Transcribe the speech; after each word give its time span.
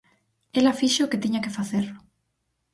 Ela 0.57 0.77
fixo 0.81 1.01
o 1.03 1.09
que 1.11 1.21
tiña 1.23 1.43
que 1.43 1.55
facer. 1.57 1.85